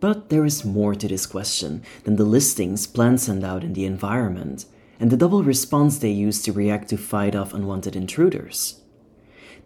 But 0.00 0.30
there 0.30 0.46
is 0.46 0.64
more 0.64 0.94
to 0.94 1.06
this 1.06 1.26
question 1.26 1.82
than 2.04 2.16
the 2.16 2.24
listings 2.24 2.86
plants 2.86 3.24
send 3.24 3.44
out 3.44 3.62
in 3.62 3.74
the 3.74 3.84
environment 3.84 4.64
and 4.98 5.10
the 5.10 5.16
double 5.16 5.42
response 5.42 5.98
they 5.98 6.10
use 6.10 6.40
to 6.42 6.52
react 6.52 6.88
to 6.88 6.96
fight 6.96 7.34
off 7.36 7.52
unwanted 7.52 7.94
intruders. 7.94 8.80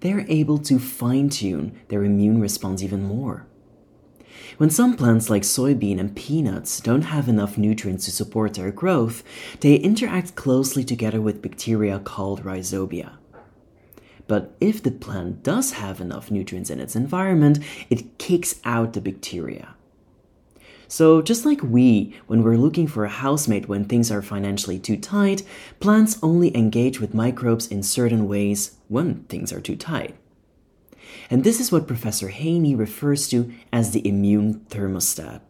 They 0.01 0.13
are 0.13 0.27
able 0.29 0.59
to 0.59 0.81
fine 0.81 1.29
tune 1.29 1.79
their 1.87 2.03
immune 2.03 2.41
response 2.41 2.83
even 2.83 3.05
more. 3.05 3.47
When 4.57 4.71
some 4.71 4.97
plants 4.97 5.31
like 5.31 5.43
soybean 5.43 6.01
and 6.01 6.17
peanuts 6.17 6.81
don't 6.81 7.03
have 7.03 7.29
enough 7.29 7.57
nutrients 7.57 8.07
to 8.07 8.11
support 8.11 8.55
their 8.55 8.73
growth, 8.73 9.23
they 9.61 9.77
interact 9.77 10.35
closely 10.35 10.83
together 10.83 11.21
with 11.21 11.43
bacteria 11.43 12.01
called 12.01 12.43
rhizobia. 12.43 13.19
But 14.29 14.55
if 14.61 14.83
the 14.83 14.93
plant 14.93 15.43
does 15.43 15.73
have 15.73 16.01
enough 16.01 16.31
nutrients 16.31 16.71
in 16.71 16.79
its 16.79 16.95
environment, 16.95 17.59
it 17.91 18.19
kicks 18.19 18.61
out 18.65 18.93
the 18.93 19.01
bacteria. 19.01 19.75
So, 20.87 21.21
just 21.21 21.45
like 21.45 21.63
we, 21.63 22.15
when 22.29 22.43
we're 22.43 22.57
looking 22.57 22.87
for 22.87 23.05
a 23.05 23.11
housemate 23.11 23.69
when 23.69 23.85
things 23.85 24.11
are 24.11 24.23
financially 24.23 24.79
too 24.79 24.97
tight, 24.97 25.43
plants 25.81 26.19
only 26.23 26.57
engage 26.57 26.99
with 26.99 27.13
microbes 27.13 27.67
in 27.67 27.83
certain 27.83 28.27
ways 28.27 28.77
when 28.89 29.25
things 29.25 29.53
are 29.53 29.61
too 29.61 29.77
tight. 29.77 30.15
And 31.31 31.45
this 31.45 31.61
is 31.61 31.71
what 31.71 31.87
Professor 31.87 32.29
Haney 32.29 32.75
refers 32.75 33.29
to 33.29 33.53
as 33.71 33.91
the 33.91 34.07
immune 34.07 34.61
thermostat 34.71 35.41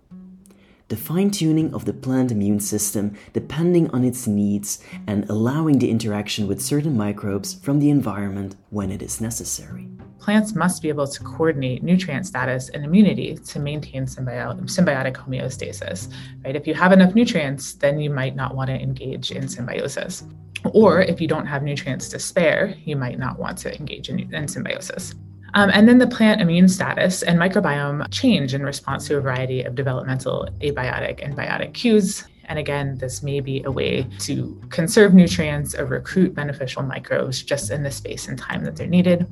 the 0.89 0.97
fine 0.97 1.31
tuning 1.31 1.73
of 1.75 1.85
the 1.85 1.93
plant 1.93 2.33
immune 2.33 2.61
system 2.61 3.15
depending 3.35 3.91
on 3.91 4.05
its 4.05 4.27
needs 4.27 4.83
and 5.07 5.29
allowing 5.29 5.79
the 5.79 5.91
interaction 5.91 6.47
with 6.47 6.63
certain 6.63 6.97
microbes 6.97 7.55
from 7.55 7.79
the 7.79 7.91
environment 7.91 8.57
when 8.71 8.91
it 8.91 9.03
is 9.03 9.21
necessary. 9.21 9.87
Plants 10.19 10.55
must 10.55 10.83
be 10.83 10.89
able 10.89 11.07
to 11.07 11.23
coordinate 11.23 11.83
nutrient 11.83 12.27
status 12.27 12.71
and 12.71 12.85
immunity 12.85 13.37
to 13.37 13.59
maintain 13.59 14.05
symbio- 14.05 14.59
symbiotic 14.63 15.15
homeostasis. 15.15 16.13
Right? 16.45 16.57
If 16.57 16.67
you 16.67 16.75
have 16.75 16.93
enough 16.93 17.15
nutrients, 17.15 17.75
then 17.75 18.01
you 18.01 18.11
might 18.11 18.35
not 18.35 18.55
want 18.55 18.69
to 18.69 18.75
engage 18.75 19.31
in 19.31 19.47
symbiosis. 19.47 20.25
Or 20.65 21.03
if 21.03 21.21
you 21.21 21.29
don't 21.29 21.47
have 21.47 21.63
nutrients 21.63 22.09
to 22.11 22.19
spare, 22.19 22.75
you 22.85 22.97
might 22.97 23.19
not 23.19 23.39
want 23.39 23.59
to 23.59 23.77
engage 23.77 24.09
in, 24.09 24.35
in 24.35 24.49
symbiosis. 24.49 25.15
Um, 25.55 25.71
and 25.73 25.89
then 25.89 25.99
the 25.99 26.07
plant 26.07 26.41
immune 26.41 26.69
status 26.69 27.23
and 27.23 27.39
microbiome 27.39 28.07
change 28.11 28.55
in 28.55 28.63
response 28.63 29.07
to 29.09 29.17
a 29.17 29.21
variety 29.21 29.63
of 29.63 29.75
developmental 29.75 30.49
abiotic 30.61 31.25
and 31.25 31.37
biotic 31.37 31.75
cues. 31.75 32.25
And 32.45 32.59
again, 32.59 32.97
this 32.97 33.23
may 33.23 33.41
be 33.41 33.63
a 33.65 33.71
way 33.71 34.07
to 34.21 34.59
conserve 34.71 35.13
nutrients 35.13 35.75
or 35.75 35.85
recruit 35.85 36.35
beneficial 36.35 36.83
microbes 36.83 37.43
just 37.43 37.71
in 37.71 37.83
the 37.83 37.91
space 37.91 38.27
and 38.29 38.39
time 38.39 38.65
that 38.65 38.77
they're 38.77 38.87
needed. 38.87 39.27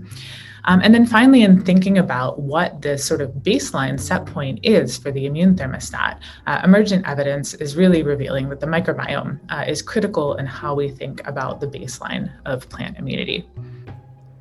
Um, 0.66 0.80
and 0.82 0.92
then 0.92 1.06
finally, 1.06 1.42
in 1.42 1.62
thinking 1.62 1.96
about 1.98 2.40
what 2.40 2.82
this 2.82 3.04
sort 3.04 3.20
of 3.20 3.30
baseline 3.30 4.00
set 4.00 4.26
point 4.26 4.58
is 4.62 4.98
for 4.98 5.12
the 5.12 5.26
immune 5.26 5.54
thermostat, 5.54 6.18
uh, 6.46 6.60
emergent 6.64 7.06
evidence 7.06 7.54
is 7.54 7.76
really 7.76 8.02
revealing 8.02 8.48
that 8.48 8.60
the 8.60 8.66
microbiome 8.66 9.38
uh, 9.48 9.64
is 9.66 9.80
critical 9.80 10.34
in 10.34 10.44
how 10.44 10.74
we 10.74 10.90
think 10.90 11.26
about 11.26 11.60
the 11.60 11.68
baseline 11.68 12.30
of 12.44 12.68
plant 12.68 12.98
immunity. 12.98 13.48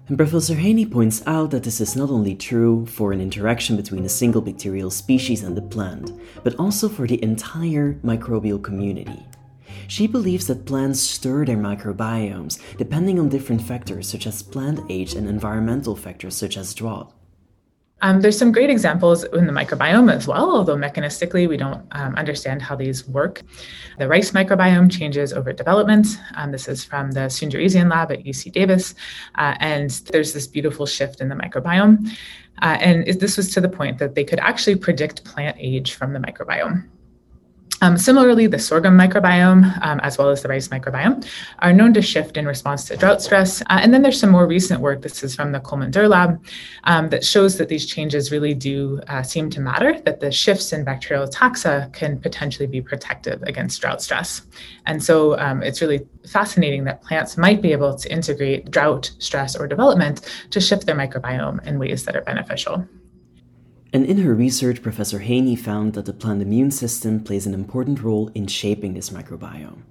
And 0.07 0.19
Professor 0.19 0.53
Haney 0.53 0.85
points 0.85 1.23
out 1.25 1.49
that 1.49 1.63
this 1.63 1.81
is 1.81 1.95
not 1.95 2.11
only 2.11 2.35
true 2.35 2.85
for 2.85 3.11
an 3.11 3.19
interaction 3.19 3.75
between 3.75 4.05
a 4.05 4.09
single 4.09 4.39
bacterial 4.41 4.91
species 4.91 5.41
and 5.41 5.57
the 5.57 5.63
plant, 5.63 6.11
but 6.43 6.53
also 6.59 6.87
for 6.87 7.07
the 7.07 7.21
entire 7.23 7.95
microbial 8.03 8.61
community. 8.61 9.25
She 9.87 10.05
believes 10.05 10.45
that 10.45 10.67
plants 10.67 10.99
stir 10.99 11.45
their 11.45 11.57
microbiomes 11.57 12.59
depending 12.77 13.19
on 13.19 13.29
different 13.29 13.63
factors 13.63 14.07
such 14.07 14.27
as 14.27 14.43
plant 14.43 14.79
age 14.89 15.15
and 15.15 15.27
environmental 15.27 15.95
factors 15.95 16.35
such 16.35 16.55
as 16.55 16.75
drought. 16.75 17.14
Um, 18.05 18.21
there's 18.21 18.37
some 18.37 18.51
great 18.51 18.69
examples 18.69 19.23
in 19.23 19.47
the 19.47 19.51
microbiome 19.51 20.13
as 20.13 20.27
well, 20.27 20.55
although 20.55 20.75
mechanistically 20.75 21.49
we 21.49 21.57
don't 21.57 21.83
um, 21.93 22.13
understand 22.17 22.61
how 22.61 22.75
these 22.75 23.07
work. 23.07 23.41
The 23.97 24.07
rice 24.07 24.29
microbiome 24.29 24.91
changes 24.91 25.33
over 25.33 25.51
development. 25.51 26.05
Um, 26.35 26.51
this 26.51 26.67
is 26.67 26.85
from 26.85 27.13
the 27.13 27.21
Sundaresan 27.21 27.89
lab 27.89 28.11
at 28.11 28.23
UC 28.23 28.51
Davis. 28.51 28.93
Uh, 29.39 29.55
and 29.59 29.89
there's 30.11 30.33
this 30.33 30.45
beautiful 30.45 30.85
shift 30.85 31.19
in 31.19 31.29
the 31.29 31.35
microbiome. 31.35 32.07
Uh, 32.61 32.77
and 32.79 33.07
this 33.07 33.37
was 33.37 33.51
to 33.55 33.59
the 33.59 33.69
point 33.69 33.97
that 33.97 34.13
they 34.13 34.23
could 34.23 34.39
actually 34.39 34.75
predict 34.75 35.25
plant 35.25 35.57
age 35.59 35.95
from 35.95 36.13
the 36.13 36.19
microbiome. 36.19 36.87
Um, 37.85 37.99
similarly, 37.99 38.47
the 38.47 38.57
sorghum 38.57 38.97
microbiome, 38.97 39.63
um, 39.85 39.99
as 39.99 40.17
well 40.17 40.29
as 40.29 40.41
the 40.41 40.49
rice 40.49 40.69
microbiome, 40.69 41.23
are 41.59 41.71
known 41.71 41.93
to 41.93 42.01
shift 42.01 42.35
in 42.35 42.47
response 42.47 42.85
to 42.85 42.97
drought 42.97 43.21
stress. 43.21 43.61
Uh, 43.61 43.79
and 43.79 43.93
then 43.93 44.01
there's 44.01 44.19
some 44.19 44.31
more 44.31 44.47
recent 44.47 44.81
work, 44.81 45.03
this 45.03 45.23
is 45.23 45.35
from 45.35 45.51
the 45.51 45.59
Coleman-Derr 45.59 46.07
lab, 46.07 46.43
um, 46.85 47.09
that 47.09 47.23
shows 47.23 47.59
that 47.59 47.69
these 47.69 47.85
changes 47.85 48.31
really 48.31 48.55
do 48.55 48.99
uh, 49.07 49.21
seem 49.21 49.51
to 49.51 49.61
matter, 49.61 50.01
that 50.01 50.19
the 50.19 50.31
shifts 50.31 50.73
in 50.73 50.83
bacterial 50.83 51.27
taxa 51.27 51.93
can 51.93 52.19
potentially 52.19 52.65
be 52.65 52.81
protective 52.81 53.43
against 53.43 53.79
drought 53.81 54.01
stress. 54.01 54.41
And 54.87 55.03
so 55.03 55.37
um, 55.37 55.61
it's 55.61 55.79
really 55.79 56.07
fascinating 56.27 56.85
that 56.85 57.03
plants 57.03 57.37
might 57.37 57.61
be 57.61 57.71
able 57.71 57.93
to 57.95 58.11
integrate 58.11 58.71
drought, 58.71 59.11
stress, 59.19 59.55
or 59.55 59.67
development 59.67 60.21
to 60.49 60.59
shift 60.59 60.87
their 60.87 60.95
microbiome 60.95 61.63
in 61.67 61.77
ways 61.77 62.03
that 62.05 62.15
are 62.15 62.21
beneficial. 62.21 62.87
And 63.95 64.05
in 64.05 64.17
her 64.17 64.35
research, 64.35 64.81
Professor 64.81 65.19
Haney 65.19 65.55
found 65.55 65.93
that 65.93 66.05
the 66.05 66.11
plant 66.11 66.41
immune 66.41 66.69
system 66.69 67.23
plays 67.23 67.47
an 67.47 67.53
important 67.53 68.03
role 68.03 68.29
in 68.35 68.45
shaping 68.45 68.93
this 68.93 69.09
microbiome. 69.09 69.83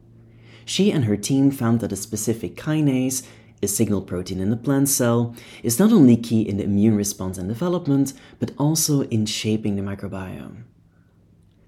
She 0.67 0.93
and 0.93 1.07
her 1.07 1.17
team 1.17 1.51
found 1.51 1.81
that 1.81 1.91
a 1.91 1.97
specific 1.97 2.55
kinase, 2.55 3.27
a 3.63 3.67
signal 3.67 4.03
protein 4.03 4.41
in 4.41 4.51
the 4.51 4.59
plant 4.59 4.91
cell, 4.91 5.35
is 5.63 5.79
not 5.79 5.91
only 5.91 6.19
key 6.19 6.43
in 6.43 6.59
the 6.59 6.65
immune 6.65 6.97
response 6.97 7.39
and 7.39 7.49
development, 7.49 8.13
but 8.39 8.51
also 8.59 9.05
in 9.05 9.25
shaping 9.25 9.75
the 9.75 9.81
microbiome. 9.81 10.65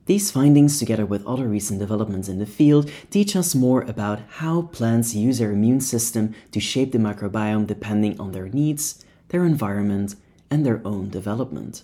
These 0.04 0.30
findings, 0.30 0.78
together 0.78 1.06
with 1.06 1.26
other 1.26 1.48
recent 1.48 1.78
developments 1.78 2.28
in 2.28 2.38
the 2.38 2.44
field, 2.44 2.90
teach 3.08 3.34
us 3.34 3.54
more 3.54 3.80
about 3.84 4.20
how 4.40 4.60
plants 4.60 5.14
use 5.14 5.38
their 5.38 5.52
immune 5.52 5.80
system 5.80 6.34
to 6.52 6.60
shape 6.60 6.92
the 6.92 6.98
microbiome 6.98 7.66
depending 7.66 8.20
on 8.20 8.32
their 8.32 8.50
needs, 8.50 9.06
their 9.28 9.46
environment, 9.46 10.16
and 10.50 10.66
their 10.66 10.82
own 10.84 11.08
development. 11.08 11.82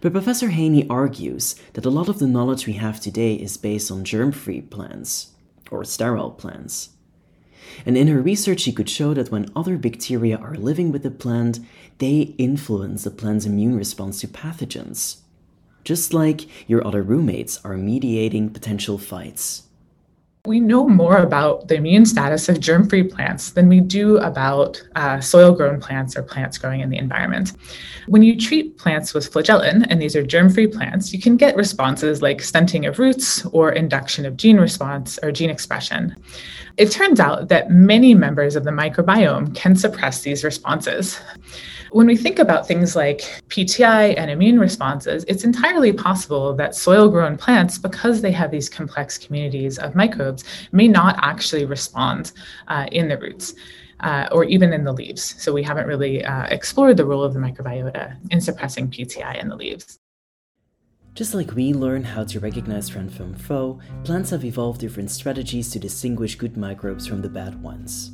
But 0.00 0.12
Professor 0.12 0.48
Haney 0.48 0.88
argues 0.88 1.56
that 1.74 1.86
a 1.86 1.90
lot 1.90 2.08
of 2.08 2.18
the 2.18 2.26
knowledge 2.26 2.66
we 2.66 2.74
have 2.74 3.00
today 3.00 3.34
is 3.34 3.56
based 3.56 3.90
on 3.90 4.04
germ 4.04 4.32
free 4.32 4.60
plants, 4.60 5.32
or 5.70 5.84
sterile 5.84 6.30
plants. 6.30 6.90
And 7.84 7.96
in 7.96 8.08
her 8.08 8.22
research, 8.22 8.60
she 8.60 8.72
could 8.72 8.88
show 8.88 9.12
that 9.14 9.30
when 9.30 9.50
other 9.54 9.76
bacteria 9.76 10.36
are 10.38 10.54
living 10.54 10.92
with 10.92 11.02
the 11.02 11.10
plant, 11.10 11.60
they 11.98 12.34
influence 12.38 13.04
the 13.04 13.10
plant's 13.10 13.46
immune 13.46 13.76
response 13.76 14.20
to 14.20 14.28
pathogens. 14.28 15.18
Just 15.84 16.12
like 16.12 16.68
your 16.68 16.86
other 16.86 17.02
roommates 17.02 17.64
are 17.64 17.76
mediating 17.76 18.50
potential 18.50 18.98
fights. 18.98 19.65
We 20.46 20.60
know 20.60 20.88
more 20.88 21.16
about 21.16 21.66
the 21.66 21.74
immune 21.74 22.06
status 22.06 22.48
of 22.48 22.60
germ 22.60 22.88
free 22.88 23.02
plants 23.02 23.50
than 23.50 23.68
we 23.68 23.80
do 23.80 24.18
about 24.18 24.80
uh, 24.94 25.20
soil 25.20 25.52
grown 25.52 25.80
plants 25.80 26.16
or 26.16 26.22
plants 26.22 26.56
growing 26.56 26.80
in 26.80 26.90
the 26.90 26.98
environment. 26.98 27.52
When 28.06 28.22
you 28.22 28.38
treat 28.38 28.78
plants 28.78 29.12
with 29.12 29.26
flagellin, 29.26 29.84
and 29.84 30.00
these 30.00 30.14
are 30.14 30.22
germ 30.22 30.48
free 30.50 30.68
plants, 30.68 31.12
you 31.12 31.20
can 31.20 31.36
get 31.36 31.56
responses 31.56 32.22
like 32.22 32.40
stunting 32.40 32.86
of 32.86 33.00
roots 33.00 33.44
or 33.46 33.72
induction 33.72 34.24
of 34.24 34.36
gene 34.36 34.58
response 34.58 35.18
or 35.20 35.32
gene 35.32 35.50
expression. 35.50 36.14
It 36.76 36.92
turns 36.92 37.18
out 37.18 37.48
that 37.48 37.70
many 37.70 38.14
members 38.14 38.54
of 38.54 38.62
the 38.62 38.70
microbiome 38.70 39.54
can 39.56 39.74
suppress 39.74 40.20
these 40.20 40.44
responses. 40.44 41.20
When 41.92 42.06
we 42.06 42.16
think 42.16 42.38
about 42.38 42.66
things 42.66 42.96
like 42.96 43.20
PTI 43.48 44.18
and 44.18 44.30
immune 44.30 44.58
responses, 44.58 45.24
it's 45.28 45.44
entirely 45.44 45.92
possible 45.92 46.54
that 46.54 46.74
soil 46.74 47.08
grown 47.08 47.36
plants, 47.36 47.78
because 47.78 48.20
they 48.20 48.32
have 48.32 48.50
these 48.50 48.68
complex 48.68 49.18
communities 49.18 49.78
of 49.78 49.94
microbes, 49.94 50.44
may 50.72 50.88
not 50.88 51.16
actually 51.22 51.64
respond 51.64 52.32
uh, 52.68 52.86
in 52.92 53.08
the 53.08 53.18
roots. 53.18 53.54
Uh, 54.00 54.28
or 54.30 54.44
even 54.44 54.74
in 54.74 54.84
the 54.84 54.92
leaves. 54.92 55.42
So 55.42 55.54
we 55.54 55.62
haven't 55.62 55.86
really 55.86 56.22
uh, 56.22 56.42
explored 56.48 56.98
the 56.98 57.06
role 57.06 57.22
of 57.22 57.32
the 57.32 57.40
microbiota 57.40 58.14
in 58.30 58.42
suppressing 58.42 58.90
PTI 58.90 59.40
in 59.40 59.48
the 59.48 59.56
leaves. 59.56 59.98
Just 61.14 61.32
like 61.32 61.52
we 61.52 61.72
learn 61.72 62.04
how 62.04 62.24
to 62.24 62.38
recognize 62.38 62.90
friend 62.90 63.10
from 63.10 63.32
foe, 63.32 63.80
plants 64.04 64.28
have 64.28 64.44
evolved 64.44 64.82
different 64.82 65.10
strategies 65.10 65.70
to 65.70 65.78
distinguish 65.78 66.34
good 66.34 66.58
microbes 66.58 67.06
from 67.06 67.22
the 67.22 67.30
bad 67.30 67.62
ones. 67.62 68.10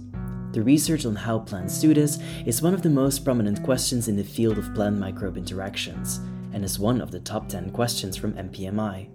The 0.52 0.62
research 0.62 1.06
on 1.06 1.16
how 1.16 1.38
plants 1.38 1.80
do 1.80 1.94
this 1.94 2.18
is 2.44 2.60
one 2.60 2.74
of 2.74 2.82
the 2.82 2.90
most 2.90 3.24
prominent 3.24 3.62
questions 3.62 4.08
in 4.08 4.16
the 4.16 4.24
field 4.24 4.58
of 4.58 4.74
plant 4.74 4.98
microbe 4.98 5.36
interactions, 5.36 6.20
and 6.52 6.64
is 6.64 6.78
one 6.78 7.00
of 7.00 7.10
the 7.10 7.20
top 7.20 7.48
10 7.48 7.70
questions 7.70 8.16
from 8.16 8.34
MPMI. 8.34 9.08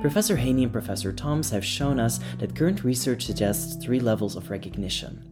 Professor 0.00 0.36
Haney 0.36 0.64
and 0.64 0.72
Professor 0.72 1.12
Thoms 1.12 1.50
have 1.50 1.64
shown 1.64 1.98
us 1.98 2.20
that 2.38 2.54
current 2.54 2.84
research 2.84 3.24
suggests 3.24 3.76
three 3.82 4.00
levels 4.00 4.36
of 4.36 4.50
recognition 4.50 5.24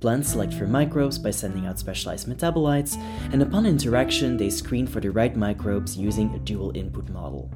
Plants 0.00 0.28
select 0.28 0.54
for 0.54 0.68
microbes 0.68 1.18
by 1.18 1.32
sending 1.32 1.66
out 1.66 1.78
specialized 1.78 2.28
metabolites, 2.28 2.96
and 3.32 3.42
upon 3.42 3.66
interaction, 3.66 4.36
they 4.36 4.48
screen 4.48 4.86
for 4.86 5.00
the 5.00 5.10
right 5.10 5.34
microbes 5.34 5.96
using 5.96 6.32
a 6.34 6.38
dual 6.38 6.76
input 6.76 7.08
model. 7.08 7.50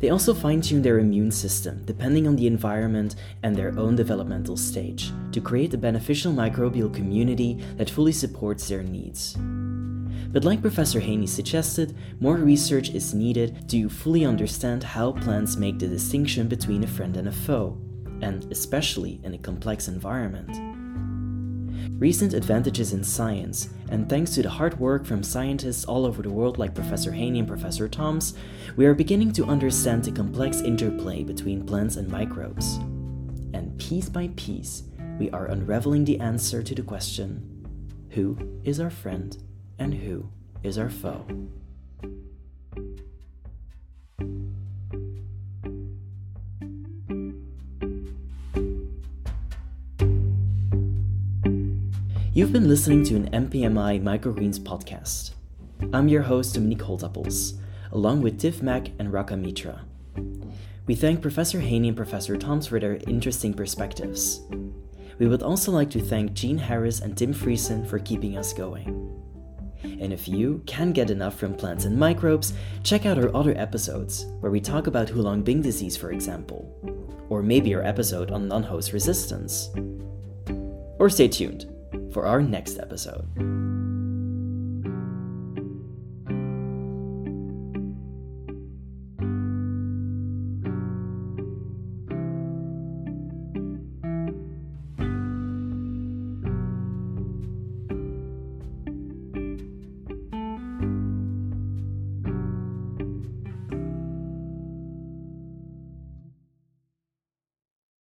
They 0.00 0.10
also 0.10 0.34
fine 0.34 0.60
tune 0.60 0.82
their 0.82 0.98
immune 0.98 1.30
system 1.30 1.82
depending 1.84 2.26
on 2.26 2.36
the 2.36 2.46
environment 2.46 3.16
and 3.42 3.56
their 3.56 3.78
own 3.78 3.96
developmental 3.96 4.56
stage 4.56 5.12
to 5.32 5.40
create 5.40 5.74
a 5.74 5.78
beneficial 5.78 6.32
microbial 6.32 6.92
community 6.92 7.62
that 7.76 7.90
fully 7.90 8.12
supports 8.12 8.68
their 8.68 8.82
needs. 8.82 9.36
But 10.32 10.44
like 10.44 10.60
Professor 10.60 10.98
Haney 10.98 11.28
suggested, 11.28 11.96
more 12.18 12.36
research 12.36 12.90
is 12.90 13.14
needed 13.14 13.68
to 13.68 13.88
fully 13.88 14.24
understand 14.24 14.82
how 14.82 15.12
plants 15.12 15.56
make 15.56 15.78
the 15.78 15.86
distinction 15.86 16.48
between 16.48 16.82
a 16.82 16.88
friend 16.88 17.16
and 17.16 17.28
a 17.28 17.32
foe, 17.32 17.78
and 18.20 18.50
especially 18.50 19.20
in 19.22 19.34
a 19.34 19.38
complex 19.38 19.86
environment. 19.86 20.73
Recent 21.90 22.34
advantages 22.34 22.92
in 22.92 23.04
science, 23.04 23.68
and 23.88 24.08
thanks 24.08 24.34
to 24.34 24.42
the 24.42 24.50
hard 24.50 24.78
work 24.78 25.06
from 25.06 25.22
scientists 25.22 25.84
all 25.84 26.04
over 26.04 26.22
the 26.22 26.30
world 26.30 26.58
like 26.58 26.74
Professor 26.74 27.12
Haney 27.12 27.38
and 27.38 27.48
Professor 27.48 27.88
Thoms, 27.88 28.34
we 28.76 28.86
are 28.86 28.94
beginning 28.94 29.32
to 29.32 29.44
understand 29.44 30.04
the 30.04 30.12
complex 30.12 30.60
interplay 30.60 31.22
between 31.22 31.64
plants 31.64 31.96
and 31.96 32.08
microbes. 32.08 32.76
And 33.54 33.78
piece 33.78 34.08
by 34.08 34.28
piece, 34.36 34.82
we 35.18 35.30
are 35.30 35.46
unraveling 35.46 36.04
the 36.04 36.20
answer 36.20 36.62
to 36.62 36.74
the 36.74 36.82
question 36.82 37.50
who 38.10 38.60
is 38.64 38.80
our 38.80 38.90
friend 38.90 39.36
and 39.78 39.94
who 39.94 40.28
is 40.62 40.78
our 40.78 40.90
foe? 40.90 41.26
You've 52.36 52.52
been 52.52 52.66
listening 52.66 53.04
to 53.04 53.14
an 53.14 53.30
MPMI 53.30 54.02
Microgreens 54.02 54.58
podcast. 54.58 55.34
I'm 55.92 56.08
your 56.08 56.22
host, 56.22 56.54
Dominique 56.54 56.80
Holtappels, 56.80 57.60
along 57.92 58.22
with 58.22 58.40
Tiff 58.40 58.60
Mack 58.60 58.88
and 58.98 59.12
Raka 59.12 59.36
Mitra. 59.36 59.82
We 60.88 60.96
thank 60.96 61.22
Professor 61.22 61.60
Haney 61.60 61.86
and 61.86 61.96
Professor 61.96 62.36
Thoms 62.36 62.66
for 62.66 62.80
their 62.80 62.98
interesting 63.06 63.54
perspectives. 63.54 64.40
We 65.20 65.28
would 65.28 65.44
also 65.44 65.70
like 65.70 65.90
to 65.90 66.00
thank 66.00 66.32
Jeanne 66.32 66.58
Harris 66.58 67.02
and 67.02 67.16
Tim 67.16 67.32
Friesen 67.32 67.88
for 67.88 68.00
keeping 68.00 68.36
us 68.36 68.52
going. 68.52 69.12
And 69.84 70.12
if 70.12 70.26
you 70.26 70.60
can't 70.66 70.92
get 70.92 71.10
enough 71.10 71.38
from 71.38 71.54
plants 71.54 71.84
and 71.84 71.96
microbes, 71.96 72.52
check 72.82 73.06
out 73.06 73.16
our 73.16 73.32
other 73.36 73.56
episodes, 73.56 74.26
where 74.40 74.50
we 74.50 74.60
talk 74.60 74.88
about 74.88 75.06
Huanglongbing 75.06 75.62
disease, 75.62 75.96
for 75.96 76.10
example, 76.10 76.68
or 77.28 77.44
maybe 77.44 77.76
our 77.76 77.84
episode 77.84 78.32
on 78.32 78.48
non 78.48 78.64
host 78.64 78.92
resistance. 78.92 79.70
Or 80.98 81.08
stay 81.08 81.28
tuned 81.28 81.70
for 82.14 82.24
our 82.24 82.40
next 82.40 82.78
episode. 82.78 83.63